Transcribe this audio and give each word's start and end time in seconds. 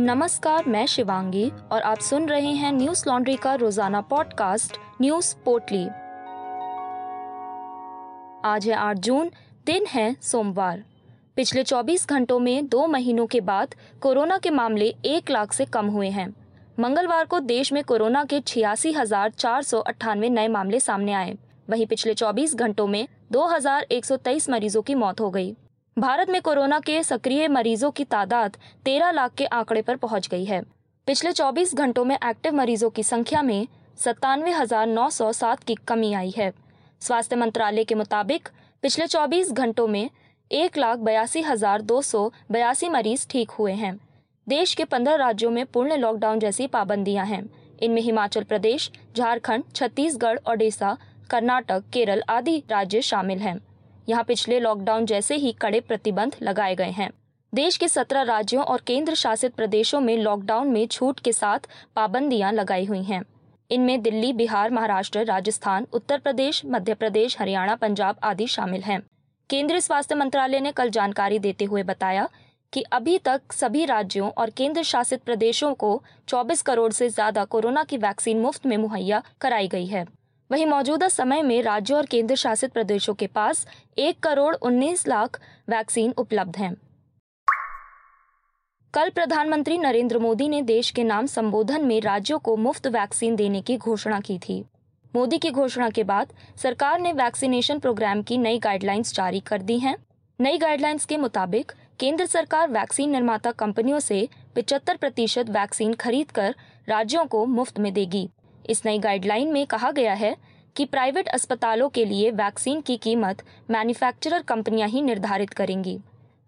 नमस्कार 0.00 0.64
मैं 0.66 0.86
शिवांगी 0.86 1.52
और 1.72 1.82
आप 1.82 1.98
सुन 1.98 2.26
रहे 2.26 2.52
हैं 2.52 2.72
न्यूज़ 2.72 3.04
लॉन्ड्री 3.06 3.36
का 3.36 3.54
रोज़ाना 3.54 4.00
पॉडकास्ट 4.00 4.76
न्यूज़ 5.00 5.36
पोटली 5.44 5.84
आज 8.44 8.68
है 8.68 8.76
8 8.76 8.98
जून 8.98 9.30
दिन 9.66 9.86
है 9.86 10.16
सोमवार। 10.22 10.84
पिछले 11.36 11.64
24 11.64 12.08
घंटों 12.08 12.38
में 12.38 12.66
दो 12.66 12.86
महीनों 12.86 13.26
के 13.26 13.40
बाद 13.40 13.74
कोरोना 14.00 14.38
के 14.38 14.50
मामले 14.50 14.94
एक 15.04 15.30
लाख 15.30 15.52
से 15.52 15.64
कम 15.64 15.86
हुए 15.86 16.08
हैं। 16.08 16.34
मंगलवार 16.80 17.24
को 17.24 17.40
देश 17.40 17.72
में 17.72 17.84
कोरोना 17.84 18.24
के 18.24 18.40
छियासी 18.40 18.92
नए 20.28 20.48
मामले 20.48 20.80
सामने 20.80 21.12
आए। 21.12 21.38
वहीं 21.70 21.86
पिछले 21.86 22.14
24 22.14 22.54
घंटों 22.54 22.86
में 22.86 23.08
2,123 23.32 24.50
मरीजों 24.50 24.82
की 24.82 24.94
मौत 24.94 25.20
हो 25.20 25.30
गई। 25.30 25.56
भारत 25.98 26.30
में 26.30 26.42
कोरोना 26.42 26.80
के 26.80 27.02
सक्रिय 27.02 27.48
मरीजों 27.48 27.90
की 27.90 28.04
तादाद 28.04 28.56
13 28.84 29.10
लाख 29.10 29.34
के 29.34 29.44
आंकड़े 29.44 29.82
पर 29.82 29.96
पहुँच 29.96 30.28
गई 30.28 30.44
है। 30.44 30.62
पिछले 31.06 31.32
24 31.32 31.74
घंटों 31.74 32.04
में 32.04 32.14
एक्टिव 32.16 32.54
मरीजों 32.54 32.90
की 32.90 33.02
संख्या 33.02 33.42
में 33.42 33.66
सत्तानवे 33.96 34.52
की 35.66 35.74
कमी 35.74 36.12
आई 36.12 36.32
है। 36.36 36.52
स्वास्थ्य 37.00 37.36
मंत्रालय 37.36 37.84
के 37.84 37.94
मुताबिक, 37.94 38.48
पिछले 38.82 39.06
24 39.06 39.52
घंटों 39.52 39.86
में 39.86 40.10
एक 40.50 40.78
लाख 40.78 40.98
बयासी 40.98 41.42
हज़ार 41.42 41.82
दो 41.82 42.02
सौ 42.02 42.32
बयासी 42.50 42.88
मरीज़ 42.88 43.26
ठीक 43.30 43.50
हुए 43.50 43.72
हैं। 43.72 43.98
देश 44.48 44.74
के 44.74 44.84
पंद्रह 44.84 45.14
राज्यों 45.14 45.50
में 45.50 45.66
पूर्ण 45.66 45.96
लॉकडाउन 45.96 46.38
जैसी 46.38 46.66
पाबंदियाँ 46.66 47.26
हैं। 47.26 47.48
इनमें 47.82 48.02
हिमाचल 48.02 48.42
प्रदेश, 48.42 48.90
झारखंड, 49.16 49.64
छत्तीसगढ़, 49.74 50.38
ओडिशा, 50.48 50.96
कर्नाटक, 51.30 51.82
केरल 51.92 52.22
आदि 52.28 52.62
राज्य 52.70 53.02
शामिल 53.02 53.38
हैं। 53.38 53.69
यहाँ 54.10 54.24
पिछले 54.24 54.60
लॉकडाउन 54.60 55.06
जैसे 55.06 55.36
ही 55.36 55.52
कड़े 55.52 55.80
प्रतिबंध 55.80 56.36
लगाए 56.42 56.74
गए 56.74 56.90
हैं। 56.92 57.10
देश 57.52 57.76
के 57.76 57.88
सत्रह 57.88 58.22
राज्यों 58.24 58.64
और 58.64 58.80
केंद्र 58.86 59.14
शासित 59.14 59.54
प्रदेशों 59.54 60.00
में 60.00 60.16
लॉकडाउन 60.16 60.68
में 60.68 60.86
छूट 60.86 61.20
के 61.20 61.32
साथ 61.32 61.68
पाबंदियाँ 61.96 62.52
लगाई 62.52 62.84
हुई 62.84 63.02
हैं। 63.02 63.22
इनमें 63.70 64.00
दिल्ली, 64.02 64.32
बिहार, 64.32 64.70
महाराष्ट्र, 64.70 65.24
राजस्थान, 65.24 65.86
उत्तर 65.92 66.18
प्रदेश, 66.18 66.62
मध्य 66.66 66.94
प्रदेश, 66.94 67.38
हरियाणा, 67.40 67.74
पंजाब 67.76 68.18
आदि 68.22 68.46
शामिल 68.46 68.82
हैं। 68.82 69.00
केंद्रीय 69.50 69.80
स्वास्थ्य 69.80 70.14
मंत्रालय 70.14 70.60
ने 70.60 70.72
कल 70.72 70.90
जानकारी 70.90 71.38
देते 71.38 71.64
हुए 71.64 71.82
बताया 71.82 72.28
कि 72.72 72.82
अभी 72.92 73.18
तक 73.18 73.52
सभी 73.52 73.84
राज्यों 73.84 74.30
और 74.30 74.50
केंद्र 74.50 74.82
शासित 74.82 75.22
प्रदेशों 75.22 75.72
को 75.74 76.00
24 76.28 76.62
करोड़ 76.62 76.90
से 76.92 77.08
ज़्यादा 77.08 77.44
कोरोना 77.44 77.84
की 77.84 77.96
वैक्सीन 77.98 78.40
मुफ़्त 78.40 78.66
में 78.66 78.76
मुहैया 78.76 79.22
कराई 79.40 79.68
गई 79.68 79.86
है। 79.86 80.04
वहीं 80.50 80.66
मौजूदा 80.66 81.08
समय 81.08 81.42
में 81.42 81.62
राज्यों 81.62 81.98
और 81.98 82.06
केंद्र 82.06 82.34
शासित 82.34 82.72
प्रदेशों 82.72 83.14
के 83.14 83.26
पास 83.26 83.66
एक 83.98 84.20
करोड़ 84.20 84.54
उन्नीस 84.54 85.06
लाख 85.08 85.40
वैक्सीन 85.68 86.14
उपलब्ध 86.18 86.56
हैं। 86.56 86.74
कल 88.94 89.10
प्रधानमंत्री 89.10 89.78
नरेंद्र 89.78 90.18
मोदी 90.18 90.48
ने 90.48 90.62
देश 90.62 90.90
के 90.90 91.04
नाम 91.04 91.26
संबोधन 91.26 91.84
में 91.84 92.00
राज्यों 92.00 92.38
को 92.38 92.56
मुफ़्त 92.56 92.86
वैक्सीन 92.86 93.36
देने 93.36 93.60
की 93.62 93.76
घोषणा 93.76 94.20
की 94.20 94.38
थी। 94.38 94.64
मोदी 95.16 95.38
की 95.38 95.50
घोषणा 95.50 95.90
के 95.90 96.04
बाद 96.04 96.32
सरकार 96.56 97.00
ने 97.00 97.12
वैक्सीनेशन 97.12 97.78
प्रोग्राम 97.78 98.22
की 98.22 98.38
नई 98.38 98.58
गाइडलाइंस 98.58 99.14
जारी 99.14 99.40
कर 99.40 99.62
दी 99.62 99.78
हैं। 99.78 99.96
नई 100.40 100.58
गाइडलाइंस 100.58 101.04
के 101.04 101.16
मुताबिक 101.16 101.72
केंद्र 102.00 102.26
सरकार 102.26 102.70
वैक्सीन 102.70 103.10
निर्माता 103.10 103.50
कंपनियों 103.52 103.98
से 103.98 104.28
75 104.56 104.96
प्रतिशत 104.96 105.50
वैक्सीन 105.50 105.94
खरीद 105.94 106.30
कर 106.30 106.54
राज्यों 106.88 107.24
को 107.26 107.46
मुफ़्त 107.46 107.78
में 107.78 107.92
देगी। 107.94 108.28
इस 108.70 108.84
नई 108.86 108.98
गाइडलाइन 108.98 109.52
में 109.52 109.66
कहा 109.66 109.90
गया 109.90 110.14
है 110.14 110.36
कि 110.76 110.84
प्राइवेट 110.84 111.28
अस्पतालों 111.28 111.88
के 111.88 112.04
लिए 112.04 112.30
वैक्सीन 112.30 112.80
की 112.80 112.96
कीमत 112.96 113.42
मैन्युफैक्चरर 113.70 114.42
कंपनियाँ 114.42 114.88
ही 114.88 115.02
निर्धारित 115.02 115.52
करेंगी। 115.52 115.98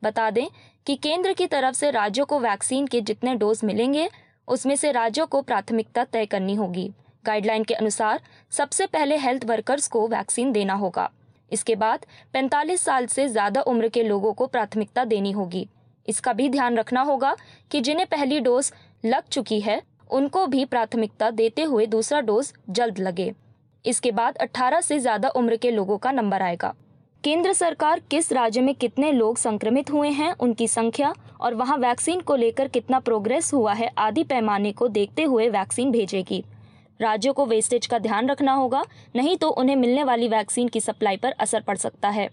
बता 0.05 0.31
दें 0.31 0.47
कि 0.87 0.97
केंद्र 0.97 1.33
की 1.33 1.47
तरफ़ 1.47 1.75
से 1.75 1.91
राज्यों 1.91 2.27
को 2.27 2.39
वैक्सीन 2.41 2.87
के 2.87 3.01
जितने 3.01 3.35
डोज 3.35 3.61
मिलेंगे, 3.65 4.09
उसमें 4.49 4.77
से 4.77 4.93
राज्यों 4.93 5.27
को 5.27 5.43
प्राथमिकता 5.43 6.05
तय 6.05 6.27
करनी 6.27 6.55
होगी। 6.55 6.91
गाइडलाइन 7.25 7.65
के 7.65 7.75
अनुसार 7.75 8.21
सबसे 8.51 8.87
पहले 8.87 9.17
हेल्थ 9.17 9.45
वर्कर्स 9.45 9.89
को 9.89 10.07
वैक्सीन 10.09 10.53
देना 10.53 10.75
होगा। 10.75 11.11
इसके 11.53 11.75
बाद 11.77 12.07
45 12.35 12.81
साल 12.81 13.07
से 13.07 13.29
ज़्यादा 13.29 13.61
उम्र 13.61 13.89
के 13.89 14.03
लोगों 14.03 14.33
को 14.33 14.47
प्राथमिकता 14.47 15.05
देनी 15.05 15.31
होगी। 15.31 15.69
इसका 16.09 16.33
भी 16.33 16.49
ध्यान 16.49 16.77
रखना 16.77 17.01
होगा 17.01 17.37
कि 17.71 17.81
जिन्हें 17.81 18.07
पहली 18.07 18.41
डोज 18.41 18.73
लग 19.05 19.29
चुकी 19.29 19.61
है 19.61 19.83
उनको 20.13 20.47
भी 20.47 20.65
प्राथमिकता 20.65 21.31
देते 21.31 21.63
हुए 21.63 21.87
दूसरा 21.87 22.21
डोज 22.21 22.53
जल्द 22.71 22.99
लगे। 22.99 23.33
इसके 23.85 24.11
बाद 24.13 24.37
18 24.37 24.81
से 24.81 24.99
ज़्यादा 24.99 25.29
उम्र 25.29 25.57
के 25.57 25.71
लोगों 25.71 25.99
का 25.99 26.13
नंबर 26.13 26.43
आएगा। 26.43 26.75
केंद्र 27.25 27.53
सरकार 27.53 28.01
किस 28.11 28.33
राज्य 28.33 28.61
में 28.61 28.75
कितने 28.75 29.11
लोग 29.13 29.37
संक्रमित 29.37 29.91
हुए 29.91 30.09
हैं, 30.09 30.33
उनकी 30.33 30.69
संख्या 30.69 31.15
और 31.41 31.55
वहाँ 31.55 31.77
वैक्सीन 31.79 32.21
को 32.21 32.37
लेकर 32.37 32.69
कितना 32.69 32.99
प्रोग्रेस 33.01 33.53
हुआ 33.55 33.73
है 33.73 33.91
आदि 33.99 34.25
पैमाने 34.25 34.73
को 34.73 34.89
देखते 34.89 35.23
हुए 35.23 35.49
वैक्सीन 35.49 35.91
भेजेगी। 35.91 36.43
राज्यों 37.01 37.33
को 37.35 37.47
वेस्टेज 37.47 37.87
का 37.87 37.99
ध्यान 37.99 38.29
रखना 38.29 38.53
होगा, 38.53 38.85
नहीं 39.17 39.37
तो 39.37 39.49
उन्हें 39.49 39.77
मिलने 39.77 40.05
वाली 40.05 40.29
वैक्सीन 40.29 40.69
की 40.69 40.81
सप्लाई 40.81 41.17
पर 41.17 41.33
असर 41.33 41.61
पड़ 41.61 41.77
सकता 41.77 42.09
है। 42.09 42.29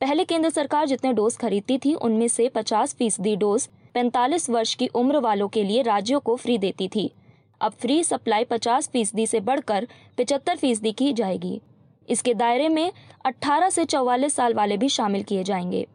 पहले 0.00 0.24
केंद्र 0.24 0.50
सरकार 0.50 0.86
जितने 0.86 1.12
डोज 1.12 1.36
खरीदती 1.36 1.78
थी, 1.78 1.94
उनमें 1.94 2.28
से 2.28 2.48
50 2.48 2.94
फ़ीसदी 2.94 3.36
डोज 3.36 3.68
45 3.94 4.50
वर्ष 4.50 4.74
की 4.74 4.86
उम्र 4.86 5.18
वालों 5.18 5.48
के 5.48 5.64
लिए 5.64 5.82
राज्यों 5.82 6.20
को 6.20 6.36
फ्री 6.36 6.58
देती 6.58 6.88
थी। 6.88 7.10
अब 7.60 7.72
फ्री 7.72 8.04
सप्लाई 8.04 8.44
50 8.44 8.88
फ़ीसदी 8.88 9.26
से 9.26 9.40
बढ़कर 9.40 9.88
पिचहत्तर 10.16 10.56
फ़ीसदी 10.56 10.92
की 10.92 11.12
जाएगी। 11.12 11.60
इसके 12.08 12.34
दायरे 12.34 12.68
में 12.68 12.92
18 13.26 13.70
से 13.70 13.84
44 13.84 14.34
साल 14.34 14.54
वाले 14.54 14.76
भी 14.76 14.88
शामिल 14.88 15.22
किए 15.22 15.44
जाएँगे। 15.44 15.86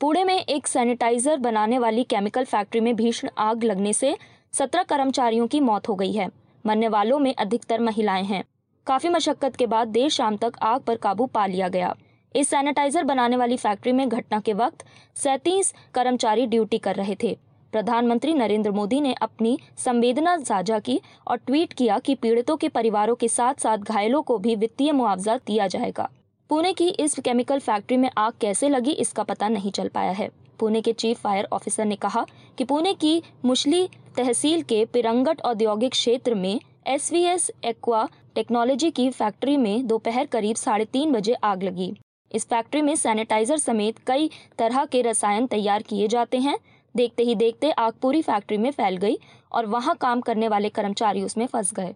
पुणे 0.00 0.24
में 0.24 0.44
एक 0.44 0.66
सैनिटाइजर 0.66 1.36
बनाने 1.36 1.78
वाली 1.78 2.04
केमिकल 2.04 2.44
फैक्ट्री 2.44 2.80
में 2.80 2.96
भीषण 2.96 3.28
आग 3.38 3.64
लगने 3.64 3.92
से 3.92 4.18
सत्रह 4.52 4.82
कर्मचारियों 4.82 5.46
की 5.46 5.60
मौत 5.60 5.88
हो 5.88 5.94
गई 5.94 6.12
है। 6.12 6.30
मरने 6.66 6.88
वालों 6.88 7.18
में 7.18 7.34
अधिकतर 7.34 7.80
महिलाएँ 7.80 8.24
हैं। 8.24 8.44
काफ़ी 8.86 9.08
मशक्कत 9.08 9.56
के 9.56 9.66
बाद 9.66 9.88
देर 9.88 10.08
शाम 10.08 10.36
तक 10.36 10.52
आग 10.62 10.80
पर 10.80 10.96
काबू 10.96 11.26
पा 11.26 11.46
लिया 11.46 11.68
गया। 11.68 11.96
इस 12.36 12.48
सैनिटाइजर 12.48 13.04
बनाने 13.04 13.36
वाली 13.36 13.56
फैक्ट्री 13.56 13.92
में 13.92 14.08
घटना 14.08 14.40
के 14.40 14.52
वक्त 14.52 14.84
सैतीस 15.16 15.74
कर्मचारी 15.94 16.46
ड्यूटी 16.46 16.78
कर 16.78 16.94
रहे 16.94 17.16
थे। 17.22 17.38
प्रधानमंत्री 17.72 18.34
नरेंद्र 18.34 18.70
मोदी 18.70 19.00
ने 19.00 19.14
अपनी 19.22 19.58
संवेदना 19.78 20.36
साझा 20.38 20.78
की 20.78 21.00
और 21.26 21.36
ट्वीट 21.36 21.72
किया 21.72 21.98
कि 21.98 22.14
पीड़ितों 22.14 22.56
के 22.56 22.68
परिवारों 22.68 23.14
के 23.14 23.28
साथ 23.28 23.54
साथ 23.54 23.78
घायलों 23.78 24.22
को 24.22 24.38
भी 24.38 24.54
वित्तीय 24.56 24.92
मुआवजा 24.92 25.36
दिया 25.36 25.66
जाएगा। 25.66 26.08
पुणे 26.50 26.72
की 26.72 26.88
इस 26.88 27.18
केमिकल 27.18 27.58
फैक्ट्री 27.58 27.96
में 27.96 28.10
आग 28.18 28.32
कैसे 28.40 28.68
लगी, 28.68 28.90
इसका 28.90 29.22
पता 29.22 29.48
नहीं 29.48 29.70
चल 29.70 29.88
पाया 29.88 30.12
है। 30.12 30.30
पुणे 30.58 30.80
के 30.80 30.92
चीफ 30.92 31.20
फायर 31.20 31.48
ऑफिसर 31.52 31.84
ने 31.84 31.96
कहा 31.96 32.24
कि 32.58 32.64
पुणे 32.64 32.94
की 32.94 33.22
मुशली 33.44 33.88
तहसील 34.16 34.62
के 34.62 34.84
पिरंगट 34.84 35.40
औद्योगिक 35.40 35.92
क्षेत्र 35.92 36.34
में 36.34 36.60
S 36.86 37.12
V 37.12 37.22
S 37.24 37.50
Aqua 37.64 38.08
Technology 38.34 38.90
की 38.90 39.08
फैक्ट्री 39.10 39.56
में 39.56 39.86
दोपहर 39.86 40.26
करीब 40.26 40.56
साढ़े 40.56 40.84
तीन 40.84 41.12
बजे 41.12 41.34
आग 41.34 41.62
लगी। 41.62 41.92
इस 42.30 42.46
फैक्ट्री 42.46 42.82
में 42.82 42.94
सैनिटाइजर 42.96 43.58
समेत 43.58 43.98
कई 44.06 44.30
तरह 44.58 44.84
के 44.84 45.02
रसायन 45.02 45.46
तैयार 45.46 45.82
किए 45.82 46.08
जाते 46.08 46.38
हैं। 46.38 46.58
देखते 46.94 47.22
ही 47.22 47.34
देखते 47.34 47.70
आग 47.70 47.92
पूरी 47.92 48.22
फैक्ट्री 48.22 48.56
में 48.58 48.70
फैल 48.70 48.96
गई 48.96 49.18
और 49.52 49.66
वहाँ 49.66 49.96
काम 49.96 50.20
करने 50.20 50.48
वाले 50.48 50.68
कर्मचारी 50.68 51.22
उसमें 51.22 51.46
फंस 51.46 51.72
गए। 51.74 51.94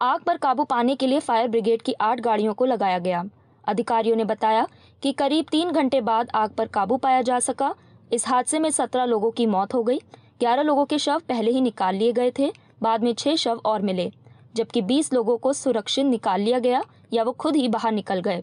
आग 0.00 0.20
पर 0.20 0.36
काबू 0.36 0.64
पाने 0.64 0.94
के 0.96 1.06
लिए 1.06 1.20
फायर 1.20 1.48
ब्रिगेड 1.48 1.82
की 1.82 1.92
आठ 1.92 2.20
गाड़ियों 2.20 2.54
को 2.54 2.64
लगाया 2.64 2.98
गया। 2.98 3.24
अधिकारियों 3.64 4.16
ने 4.16 4.24
बताया 4.24 4.66
कि 5.02 5.12
करीब 5.12 5.46
तीन 5.50 5.70
घंटे 5.70 6.00
बाद 6.00 6.30
आग 6.34 6.50
पर 6.50 6.66
काबू 6.66 6.96
पाया 6.96 7.22
जा 7.22 7.38
सका। 7.40 7.74
इस 8.12 8.26
हादसे 8.28 8.58
में 8.58 8.70
सत्रह 8.70 9.04
लोगों 9.04 9.30
की 9.30 9.46
मौत 9.46 9.74
हो 9.74 9.82
गई। 9.82 9.98
ग्यारह 10.40 10.62
लोगों 10.62 10.84
के 10.84 10.98
शव 10.98 11.20
पहले 11.28 11.50
ही 11.50 11.60
निकाल 11.60 11.94
लिए 11.94 12.12
गए 12.12 12.32
थे। 12.38 12.50
बाद 12.82 13.02
में 13.02 13.12
छह 13.14 13.36
शव 13.36 13.60
और 13.64 13.82
मिले, 13.82 14.10
जबकि 14.56 14.82
बीस 14.82 15.12
लोगों 15.12 15.36
को 15.36 15.52
सुरक्षित 15.52 16.06
निकाल 16.06 16.40
लिया 16.40 16.58
गया 16.58 16.82
या 17.12 17.22
वो 17.22 17.32
खुद 17.32 17.56
ही 17.56 17.68
बाहर 17.68 17.92
निकल 17.92 18.20
गए। 18.20 18.42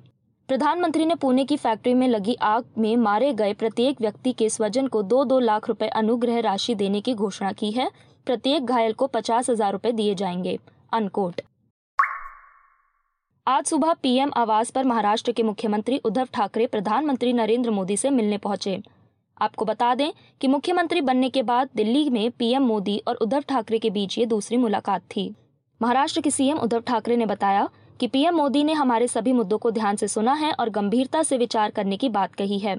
प्रधानमंत्री 0.50 1.06
ने 1.06 1.16
पुणे 1.16 1.44
की 1.46 1.56
फैक्ट्री 1.58 1.94
में 1.94 2.08
लगी 2.08 2.34
आग 2.36 2.64
में 2.78 2.96
मारे 2.96 3.32
गए 3.34 3.54
प्रत्येक 3.54 4.02
व्यक्ति 4.02 4.32
के 4.32 4.50
स्वजन 4.50 4.88
को 4.88 5.02
दो 5.04 5.24
दो 5.26 5.40
लाख 5.40 5.68
रुपए 5.68 5.88
अनुग्रह 5.88 6.40
राशि 6.40 6.76
देने 6.76 7.00
की 7.02 7.14
घोषणा 7.14 7.52
की 7.52 7.72
है। 7.72 7.90
प्रत्येक 8.28 8.66
घायल 8.66 8.94
को 8.94 9.08
पचास 9.08 9.50
हज़ार 9.50 9.72
रूपए 9.72 9.92
दिए 9.92 10.16
जाएँगे। 10.16 10.58
अनकोट। 10.94 11.42
आज 13.48 13.66
सुबह 13.66 13.94
पीएम 13.94 14.32
आवास 14.38 14.70
पर 14.70 14.84
महाराष्ट्र 14.84 15.32
के 15.32 15.44
मुख्यमंत्री 15.44 15.98
उद्धव 15.98 16.28
ठाकरे 16.34 16.68
प्रधानमंत्री 16.68 17.34
नरेंद्र 17.34 17.72
मोदी 17.72 17.98
से 17.98 18.10
मिलने 18.10 18.38
पहुँचे। 18.38 18.82
आपको 19.38 19.66
बता 19.66 19.94
दें 19.96 20.12
कि 20.42 20.48
मुख्यमंत्री 20.48 21.02
बनने 21.02 21.30
के 21.30 21.44
बाद 21.44 21.70
दिल्ली 21.76 22.10
में 22.10 22.30
पीएम 22.32 22.64
मोदी 22.64 22.98
और 23.08 23.16
उद्धव 23.16 23.44
ठाकरे 23.50 23.80
के 23.80 23.90
बीच 23.90 24.18
ये 24.18 24.26
दूसरी 24.26 24.58
मुलाकात 24.58 25.02
थी। 25.16 25.34
महाराष्ट्र 25.82 26.22
के 26.22 26.32
सीएम 26.32 26.58
उद्धव 26.58 26.82
ठाकरे 26.82 27.18
ने 27.18 27.26
बताया 27.26 27.68
कि 28.00 28.08
पीएम 28.08 28.36
मोदी 28.36 28.64
ने 28.64 28.74
हमारे 28.74 29.08
सभी 29.08 29.34
मुद्दों 29.34 29.58
को 29.58 29.72
ध्यान 29.72 29.96
से 29.96 30.08
सुना 30.08 30.34
है 30.34 30.52
और 30.52 30.70
गंभीरता 30.70 31.24
से 31.24 31.38
विचार 31.38 31.72
करने 31.72 31.98
की 31.98 32.10
बात 32.10 32.36
कही 32.36 32.60
है। 32.60 32.76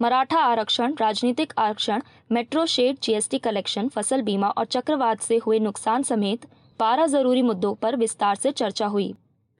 मराठा 0.00 0.38
आरक्षण, 0.38 0.94
राजनीतिक 1.00 1.52
आरक्षण, 1.58 2.02
मेट्रो 2.32 2.64
शेड, 2.66 2.96
जीएसटी 3.02 3.38
कलेक्शन, 3.38 3.88
फ़सल 3.88 4.22
बीमा 4.22 4.48
और 4.48 4.64
चक्रवात 4.64 5.20
से 5.20 5.36
हुए 5.36 5.58
नुकसान 5.58 6.02
समेत 6.02 6.46
बारह 6.80 7.06
ज़रूरी 7.06 7.42
मुद्दों 7.42 7.74
पर 7.74 7.96
विस्तार 7.96 8.34
से 8.34 8.50
चर्चा 8.52 8.86
हुई। 8.86 9.14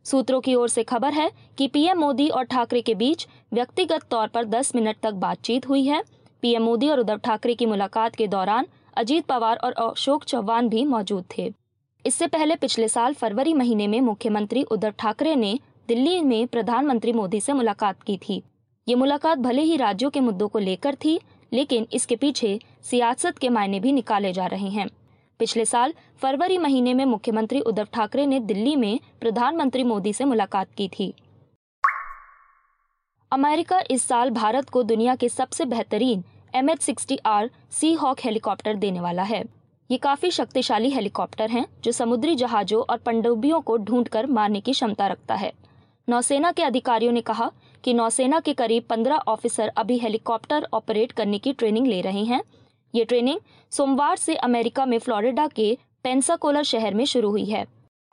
सूत्रों 0.07 0.41
की 0.41 0.55
ओर 0.55 0.69
से 0.69 0.83
खबर 0.83 1.13
है 1.13 1.31
कि 1.59 1.69
पीएम 1.69 1.99
मोदी 1.99 2.29
और 2.29 2.45
ठाकरे 2.45 2.81
के 2.81 2.95
बीच 2.95 3.27
व्यक्तिगत 3.53 4.03
तौर 4.03 4.29
पर 4.29 4.45
10 4.45 4.75
मिनट 4.75 4.97
तक 5.03 5.15
बातचीत 5.17 5.69
हुई 5.69 5.85
है। 5.85 6.03
पीएम 6.43 6.63
मोदी 6.63 6.89
और 6.89 7.01
उद्धव 7.01 7.19
ठाकरे 7.19 7.55
की 7.55 7.67
मुलाकात 7.67 8.15
के 8.15 8.27
दौरान 8.27 8.67
अजीत 8.97 9.27
पवार 9.27 9.57
और 9.57 9.73
अशोक 9.73 10.25
चौहान 10.25 10.69
भी 10.69 10.85
मौजूद 10.85 11.25
थे। 11.39 11.53
इससे 12.09 12.27
पहले 12.27 12.55
पिछले 12.57 12.87
साल 12.89 13.15
फरवरी 13.15 13.53
महीने 13.55 13.87
में 13.87 14.01
मुख्यमंत्री 14.01 14.63
उद्धव 14.65 14.91
ठाकरे 14.91 15.35
ने 15.37 15.59
दिल्ली 15.89 16.21
में 16.21 16.47
प्रधानमंत्री 16.47 17.13
मोदी 17.13 17.41
से 17.41 17.53
मुलाकात 17.53 18.03
की 18.03 18.17
थी। 18.19 18.43
ये 18.87 18.95
मुलाकात 18.95 19.39
भले 19.39 19.63
ही 19.63 19.77
राज्यों 19.77 20.11
के 20.11 20.21
मुद्दों 20.21 20.49
को 20.49 20.59
लेकर 20.59 20.95
थी, 20.95 21.19
लेकिन 21.53 21.87
इसके 21.93 22.17
पीछे 22.17 22.59
सियासत 22.83 23.39
के 23.39 23.49
मायने 23.49 23.81
भी 23.81 23.93
निकाले 23.93 24.33
जा 24.33 24.47
रहे 24.47 24.69
हैं। 24.69 24.89
पिछले 25.41 25.65
साल 25.65 25.95
फरवरी 26.23 26.59
महीने 26.59 26.95
में 26.95 27.05
मुख्यमंत्री 27.05 27.61
उद्धव 27.63 27.89
ठाकरे 27.93 28.27
ने 28.27 28.41
दिल्ली 28.43 28.75
में 28.77 28.99
प्रधानमंत्री 29.21 29.85
मोदी 29.85 30.13
से 30.13 30.25
मुलाकात 30.25 30.73
की 30.73 30.89
थी। 30.89 31.13
अमेरिका 33.33 33.83
इस 33.91 34.09
साल 34.09 34.31
भारत 34.31 34.71
को 34.71 34.83
दुनिया 34.85 35.17
के 35.17 35.29
सबसे 35.29 35.65
बेहतरीन 35.67 36.25
M 36.55 36.71
H 36.71 36.81
sixty 36.81 37.19
R 37.27 37.51
Seahawk 37.95 38.21
helicopter 38.21 38.75
देने 38.77 39.01
वाला 39.01 39.23
है। 39.25 39.45
ये 39.91 39.97
काफ़ी 39.99 40.31
शक्तिशाली 40.31 40.91
हेलीकॉप्टर 40.91 41.51
हैं, 41.51 41.65
जो 41.85 41.93
समुद्री 41.93 42.35
जहाजों 42.35 42.83
और 42.83 42.97
पनडुब्बियों 42.97 43.61
को 43.61 43.77
ढूंढकर 43.79 44.27
मारने 44.29 44.61
की 44.61 44.73
क्षमता 44.73 45.07
रखता 45.07 45.35
है। 45.35 45.53
नौसेना 46.09 46.51
के 46.53 46.63
अधिकारियों 46.63 47.13
ने 47.13 47.21
कहा 47.21 47.51
कि 47.85 47.95
नौसेना 47.95 48.41
के 48.41 48.53
करीब 48.55 48.85
पंद्रह 48.91 49.17
ऑफिसर 49.29 49.69
अभी 49.77 49.99
हेलीकॉप्टर 49.99 50.67
ऑपरेट 50.75 51.13
करने 51.13 51.39
की 51.39 51.53
ट्रेनिंग 51.53 51.87
ले 51.87 52.01
रहे 52.01 52.25
हैं। 52.25 52.43
ये 52.95 53.05
ट्रेनिंग 53.05 53.41
सोमवार 53.73 54.17
से 54.17 54.35
अमेरिका 54.37 54.87
में 54.87 54.99
फ्लोरिडा 54.99 55.47
के 55.47 55.77
पेंसाकोलर 56.05 56.63
शहर 56.65 56.95
में 56.95 57.05
शुरू 57.05 57.31
हुई 57.31 57.45
है। 57.45 57.67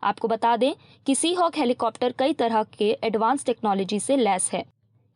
आपको 0.04 0.28
बता 0.28 0.56
दें 0.58 0.74
कि 1.08 1.16
सी 1.16 1.34
हॉक 1.34 1.58
हेलीकॉप्टर 1.58 2.14
कई 2.20 2.34
तरह 2.34 2.64
के 2.78 2.90
एडवांस 3.04 3.46
टेक्नोलॉजी 3.46 4.00
से 4.00 4.18
लैस 4.18 4.50
है। 4.54 4.64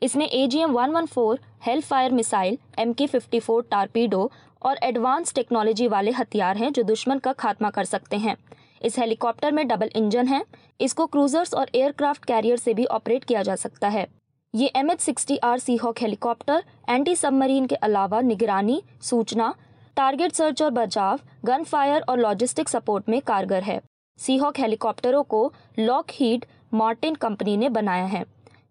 इसमें 0.01 0.27
A 0.27 0.45
G 0.47 0.59
M 0.59 0.71
one 0.71 0.91
one 0.91 1.05
four 1.05 1.39
hell 1.65 1.81
fire 1.81 2.11
missile 2.11 2.57
M 2.79 2.93
K 2.93 3.07
fifty 3.07 3.39
four 3.39 3.67
torpedo 3.71 4.31
और 4.61 4.77
एडवांस 4.83 5.33
टेक्नोलॉजी 5.33 5.87
वाले 5.87 6.11
हथियार 6.11 6.57
हैं 6.57 6.71
जो 6.73 6.83
दुश्मन 6.83 7.19
का 7.19 7.33
खात्मा 7.33 7.69
कर 7.69 7.85
सकते 7.85 8.17
हैं। 8.17 8.35
इस 8.81 8.99
हेलीकॉप्टर 8.99 9.51
में 9.51 9.67
डबल 9.67 9.89
इंजन 9.95 10.27
है। 10.27 10.43
इसको 10.81 11.05
क्रूजर्स 11.05 11.53
और 11.53 11.69
एयरक्राफ्ट 11.75 12.25
कैरियर 12.25 12.57
से 12.57 12.73
भी 12.73 12.85
ऑपरेट 12.85 13.23
किया 13.23 13.43
जा 13.43 13.55
सकता 13.55 13.87
है। 13.87 14.07
ये 14.53 14.71
M 14.75 14.91
H 14.91 15.01
sixty 15.01 15.37
R 15.37 15.59
sea 15.59 15.75
hawk 15.75 16.01
helicopter 16.01 16.63
anti 16.89 17.15
submarine 17.15 17.65
के 17.65 17.75
अलावा 17.75 18.21
निगरानी, 18.21 18.81
सूचना 19.01 19.53
टारगेट 19.97 20.31
सर्च 20.31 20.61
और 20.61 20.71
बचाव 20.71 21.19
गन 21.45 21.63
फायर 21.63 22.01
और 22.01 22.19
लॉजिस्टिक 22.19 22.69
सपोर्ट 22.69 23.09
में 23.09 23.21
कारगर 23.21 23.63
है। 23.63 23.79
सीहॉक 24.19 24.59
हेलीकॉप्टरों 24.59 25.23
को 25.23 25.51
लॉक 25.79 26.05
हीड 26.11 26.45
मार्टिन 26.73 27.15
कंपनी 27.15 27.57
ने 27.57 27.69
बनाया 27.69 28.05
है। 28.05 28.23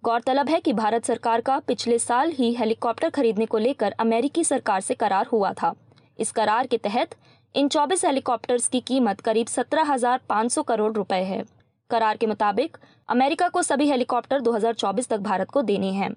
गौरतलब 0.08 0.48
है 0.48 0.60
कि 0.60 0.72
भारत 0.72 1.04
सरकार 1.04 1.40
का 1.40 1.58
पिछले 1.58 1.98
साल 1.98 2.30
ही 2.30 2.52
हेलीकॉप्टर 2.54 3.10
खरीदने 3.10 3.46
को 3.46 3.58
लेकर 3.58 3.92
अमेरिकी 3.92 4.44
सरकार 4.44 4.80
से 4.80 4.94
करार 4.94 5.26
हुआ 5.26 5.52
था। 5.52 5.74
इस 6.18 6.30
करार 6.30 6.66
के 6.66 6.76
तहत 6.76 7.14
इन 7.54 7.68
24 7.68 8.04
हेलीकॉप्टर्स 8.04 8.68
की 8.68 8.80
कीमत 8.80 9.20
करीब 9.20 9.46
17,500 9.46 10.62
करोड़ 10.62 10.92
रुपए 10.92 11.20
है। 11.22 11.42
करार 11.90 12.16
के 12.16 12.26
मुताबिक 12.26 12.76
अमेरिका 13.08 13.48
को 13.48 13.62
सभी 13.62 13.90
हेलीकॉप्टर 13.90 14.40
2024 14.40 15.08
तक 15.08 15.18
भारत 15.18 15.50
को 15.50 15.62
देने 15.62 15.92
हैं। 15.92 16.12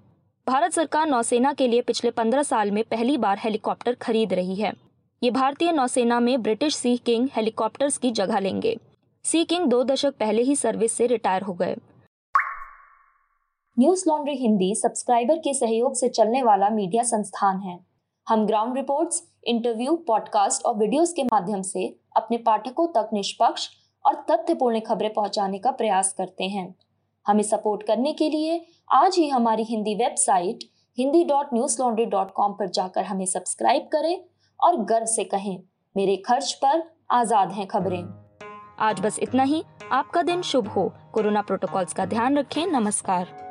भारत 0.47 0.71
सरकार 0.71 1.07
नौसेना 1.07 1.53
के 1.53 1.67
लिए 1.67 1.81
पिछले 1.81 2.11
15 2.11 2.43
साल 2.43 2.71
में 2.71 2.83
पहली 2.83 3.17
बार 3.17 3.37
हेलीकॉप्टर 3.37 3.93
खरीद 3.93 4.33
रही 4.33 4.55
है। 4.55 4.73
ये 5.23 5.31
भारतीय 5.31 5.71
नौसेना 5.71 6.19
में 6.19 6.41
ब्रिटिश 6.41 6.75
सी 6.75 6.97
किंग 6.97 7.29
हेलीकॉप्टर्स 7.35 7.97
की 7.97 8.11
जगह 8.11 8.39
लेंगे। 8.39 8.77
सी 9.23 9.43
किंग 9.43 9.65
दो 9.65 9.83
दशक 9.83 10.13
पहले 10.13 10.41
ही 10.41 10.55
सर्विस 10.55 10.91
से 10.91 11.07
रिटायर 11.07 11.41
हो 11.41 11.53
गए। 11.53 11.75
न्यूज़ 13.77 14.03
लॉन्ड्री 14.07 14.35
हिंदी 14.35 14.73
सब्सक्राइबर 14.75 15.37
के 15.37 15.53
सहयोग 15.53 15.93
से 15.95 16.07
चलने 16.09 16.41
वाला 16.43 16.69
मीडिया 16.69 17.03
संस्थान 17.03 17.59
है। 17.59 17.79
हम 18.27 18.45
ग्राउंड 18.45 18.75
रिपोर्ट्स, 18.75 19.21
इंटरव्यू 19.43 19.95
पॉडकास्ट 20.07 20.65
और 20.65 20.75
वीडियोस 20.77 21.13
के 21.13 21.23
माध्यम 21.23 21.61
से 21.61 21.85
अपने 22.17 22.37
पाठकों 22.37 22.87
तक 22.87 23.09
निष्पक्ष 23.13 23.67
और 24.05 24.15
तथ्यपूर्ण 24.31 24.79
खबरें 24.79 25.13
पहुँचाने 25.13 25.59
का 25.59 25.71
प्रयास 25.71 26.13
करते 26.13 26.43
हैं। 26.43 26.75
हमें 27.25 27.43
सपोर्ट 27.43 27.83
करने 27.83 28.13
के 28.13 28.29
लिए 28.29 28.61
आज 28.91 29.15
ही 29.15 29.27
हमारी 29.29 29.63
Hindi 29.63 29.95
website 29.95 30.63
Hindi 30.97 31.23
dot 31.23 31.53
Newslaundry 31.81 32.05
dot 32.05 32.31
com 32.31 32.53
पर 32.53 32.69
जाकर 32.69 33.03
हमें 33.03 33.25
सब्सक्राइब 33.25 33.87
करें 33.91 34.23
और 34.59 34.83
गर्व 34.85 35.05
से 35.05 35.23
कहें 35.23 35.57
मेरे 35.95 36.17
खर्च 36.17 36.51
पर 36.53 36.83
आज़ाद 37.11 37.51
हैं 37.51 37.67
खबरें। 37.67 38.03
आज 38.79 38.99
बस 38.99 39.19
इतना 39.19 39.43
ही। 39.43 39.63
आपका 39.91 40.23
दिन 40.23 40.41
शुभ 40.41 40.67
हो। 40.67 40.91
कोरोना 41.13 41.41
प्रोटोकॉल्स 41.41 41.93
का 41.93 42.05
ध्यान 42.05 42.37
रखें। 42.37 42.65
नमस्कार। 42.67 43.50